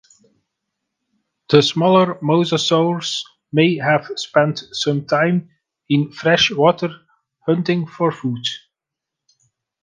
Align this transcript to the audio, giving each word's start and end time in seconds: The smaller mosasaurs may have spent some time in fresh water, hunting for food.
The 1.51 1.61
smaller 1.61 2.15
mosasaurs 2.23 3.21
may 3.53 3.77
have 3.77 4.09
spent 4.15 4.63
some 4.71 5.05
time 5.05 5.51
in 5.89 6.11
fresh 6.11 6.49
water, 6.49 6.89
hunting 7.45 7.85
for 7.85 8.11
food. 8.11 8.41